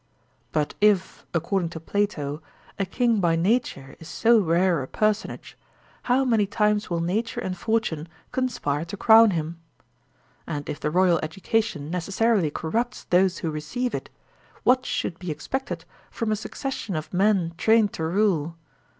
[0.51, 2.41] But if, according to Plato,
[2.79, 5.55] a king by nature is so rare a personage,
[6.09, 9.59] how many times will nature and fortune conspire to crown him?
[10.47, 14.09] And if the royal education nec essarily corrupts those who receive it,
[14.63, 18.03] what should be 68 THE SOCIAL CONTRACT expected from a succession of men trained to
[18.07, 18.55] rule?